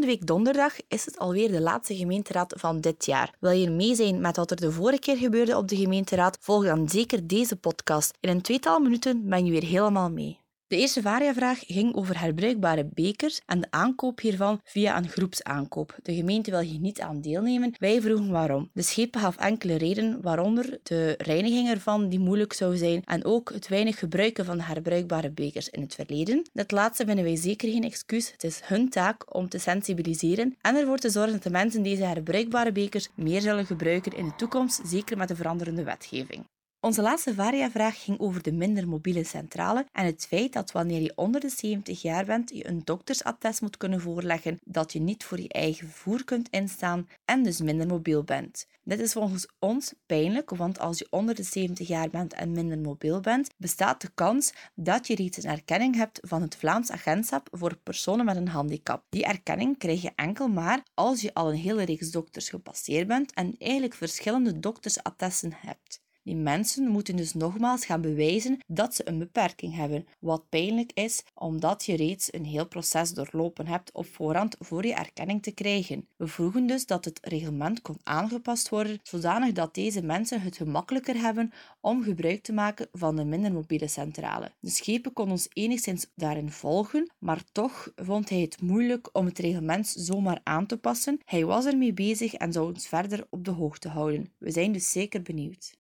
week 0.00 0.26
donderdag 0.26 0.74
is 0.88 1.04
het 1.04 1.18
alweer 1.18 1.50
de 1.50 1.60
laatste 1.60 1.96
gemeenteraad 1.96 2.54
van 2.56 2.80
dit 2.80 3.04
jaar. 3.04 3.34
Wil 3.40 3.50
je 3.50 3.70
mee 3.70 3.94
zijn 3.94 4.20
met 4.20 4.36
wat 4.36 4.50
er 4.50 4.56
de 4.56 4.72
vorige 4.72 4.98
keer 4.98 5.16
gebeurde 5.16 5.56
op 5.56 5.68
de 5.68 5.76
gemeenteraad? 5.76 6.38
Volg 6.40 6.64
dan 6.64 6.88
zeker 6.88 7.26
deze 7.26 7.56
podcast. 7.56 8.16
In 8.20 8.28
een 8.28 8.42
tweetal 8.42 8.80
minuten 8.80 9.28
ben 9.28 9.44
je 9.44 9.50
weer 9.50 9.64
helemaal 9.64 10.10
mee. 10.10 10.40
De 10.68 10.76
eerste 10.76 11.02
variavraag 11.02 11.58
ging 11.66 11.94
over 11.94 12.20
herbruikbare 12.20 12.88
bekers 12.94 13.40
en 13.46 13.60
de 13.60 13.66
aankoop 13.70 14.20
hiervan 14.20 14.60
via 14.64 14.96
een 14.96 15.08
groepsaankoop. 15.08 15.98
De 16.02 16.14
gemeente 16.14 16.50
wil 16.50 16.60
hier 16.60 16.80
niet 16.80 17.00
aan 17.00 17.20
deelnemen. 17.20 17.74
Wij 17.78 18.00
vroegen 18.00 18.30
waarom. 18.30 18.70
De 18.72 18.82
schepen 18.82 19.20
gaf 19.20 19.36
enkele 19.36 19.76
redenen, 19.76 20.22
waaronder 20.22 20.78
de 20.82 21.14
reiniging 21.18 21.68
ervan 21.68 22.08
die 22.08 22.18
moeilijk 22.18 22.52
zou 22.52 22.76
zijn 22.76 23.02
en 23.04 23.24
ook 23.24 23.52
het 23.52 23.68
weinig 23.68 23.98
gebruiken 23.98 24.44
van 24.44 24.60
herbruikbare 24.60 25.30
bekers 25.30 25.68
in 25.68 25.80
het 25.80 25.94
verleden. 25.94 26.42
Dit 26.52 26.70
laatste 26.70 27.04
vinden 27.04 27.24
wij 27.24 27.36
zeker 27.36 27.70
geen 27.70 27.84
excuus. 27.84 28.32
Het 28.32 28.44
is 28.44 28.60
hun 28.64 28.88
taak 28.88 29.36
om 29.36 29.48
te 29.48 29.58
sensibiliseren 29.58 30.56
en 30.60 30.76
ervoor 30.76 30.98
te 30.98 31.10
zorgen 31.10 31.32
dat 31.32 31.42
de 31.42 31.50
mensen 31.50 31.82
deze 31.82 32.04
herbruikbare 32.04 32.72
bekers 32.72 33.08
meer 33.14 33.40
zullen 33.40 33.66
gebruiken 33.66 34.16
in 34.16 34.24
de 34.24 34.36
toekomst, 34.36 34.80
zeker 34.84 35.16
met 35.16 35.28
de 35.28 35.36
veranderende 35.36 35.84
wetgeving. 35.84 36.44
Onze 36.80 37.02
laatste 37.02 37.34
variavraag 37.34 38.02
ging 38.02 38.18
over 38.20 38.42
de 38.42 38.52
minder 38.52 38.88
mobiele 38.88 39.24
centrale 39.24 39.86
en 39.92 40.04
het 40.04 40.26
feit 40.26 40.52
dat 40.52 40.72
wanneer 40.72 41.00
je 41.00 41.12
onder 41.16 41.40
de 41.40 41.48
70 41.48 42.02
jaar 42.02 42.24
bent, 42.24 42.50
je 42.50 42.68
een 42.68 42.80
doktersattest 42.84 43.60
moet 43.60 43.76
kunnen 43.76 44.00
voorleggen 44.00 44.58
dat 44.64 44.92
je 44.92 45.00
niet 45.00 45.24
voor 45.24 45.40
je 45.40 45.48
eigen 45.48 45.88
vervoer 45.88 46.24
kunt 46.24 46.48
instaan 46.48 47.08
en 47.24 47.42
dus 47.42 47.60
minder 47.60 47.86
mobiel 47.86 48.24
bent. 48.24 48.66
Dit 48.82 49.00
is 49.00 49.12
volgens 49.12 49.48
ons 49.58 49.94
pijnlijk, 50.06 50.50
want 50.50 50.78
als 50.78 50.98
je 50.98 51.06
onder 51.10 51.34
de 51.34 51.42
70 51.42 51.88
jaar 51.88 52.10
bent 52.10 52.32
en 52.32 52.52
minder 52.52 52.78
mobiel 52.78 53.20
bent, 53.20 53.50
bestaat 53.56 54.00
de 54.00 54.10
kans 54.14 54.52
dat 54.74 55.06
je 55.06 55.14
reeds 55.14 55.44
een 55.44 55.50
erkenning 55.50 55.96
hebt 55.96 56.20
van 56.22 56.42
het 56.42 56.56
Vlaams 56.56 56.90
Agentschap 56.90 57.48
voor 57.50 57.76
personen 57.76 58.24
met 58.24 58.36
een 58.36 58.48
handicap. 58.48 59.04
Die 59.08 59.24
erkenning 59.24 59.78
krijg 59.78 60.02
je 60.02 60.12
enkel 60.14 60.48
maar 60.48 60.82
als 60.94 61.20
je 61.20 61.34
al 61.34 61.48
een 61.50 61.58
hele 61.58 61.84
reeks 61.84 62.10
dokters 62.10 62.48
gepasseerd 62.48 63.06
bent 63.06 63.32
en 63.32 63.54
eigenlijk 63.58 63.94
verschillende 63.94 64.58
doktersattesten 64.58 65.52
hebt. 65.56 66.06
Die 66.28 66.36
mensen 66.36 66.88
moeten 66.88 67.16
dus 67.16 67.34
nogmaals 67.34 67.84
gaan 67.84 68.00
bewijzen 68.00 68.58
dat 68.66 68.94
ze 68.94 69.08
een 69.08 69.18
beperking 69.18 69.74
hebben, 69.74 70.06
wat 70.18 70.48
pijnlijk 70.48 70.90
is 70.94 71.24
omdat 71.34 71.84
je 71.84 71.96
reeds 71.96 72.32
een 72.32 72.44
heel 72.44 72.68
proces 72.68 73.10
doorlopen 73.14 73.66
hebt 73.66 73.92
op 73.92 74.06
voorhand 74.06 74.56
voor 74.58 74.86
je 74.86 74.94
erkenning 74.94 75.42
te 75.42 75.50
krijgen. 75.50 76.08
We 76.16 76.26
vroegen 76.26 76.66
dus 76.66 76.86
dat 76.86 77.04
het 77.04 77.18
reglement 77.22 77.82
kon 77.82 77.98
aangepast 78.02 78.68
worden 78.68 78.98
zodanig 79.02 79.52
dat 79.52 79.74
deze 79.74 80.02
mensen 80.02 80.40
het 80.40 80.56
gemakkelijker 80.56 81.16
hebben 81.16 81.52
om 81.80 82.02
gebruik 82.02 82.42
te 82.42 82.52
maken 82.52 82.88
van 82.92 83.16
de 83.16 83.24
minder 83.24 83.52
mobiele 83.52 83.88
centrale. 83.88 84.52
De 84.60 84.70
schepen 84.70 85.12
kon 85.12 85.30
ons 85.30 85.48
enigszins 85.52 86.06
daarin 86.14 86.50
volgen, 86.50 87.10
maar 87.18 87.44
toch 87.52 87.92
vond 87.96 88.28
hij 88.28 88.40
het 88.40 88.60
moeilijk 88.60 89.08
om 89.12 89.26
het 89.26 89.38
reglement 89.38 89.86
zomaar 89.86 90.40
aan 90.42 90.66
te 90.66 90.78
passen. 90.78 91.20
Hij 91.24 91.44
was 91.44 91.64
ermee 91.64 91.92
bezig 91.92 92.34
en 92.34 92.52
zou 92.52 92.72
ons 92.74 92.88
verder 92.88 93.26
op 93.30 93.44
de 93.44 93.50
hoogte 93.50 93.88
houden. 93.88 94.32
We 94.38 94.50
zijn 94.50 94.72
dus 94.72 94.90
zeker 94.90 95.22
benieuwd. 95.22 95.76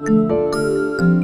Música 0.00 1.19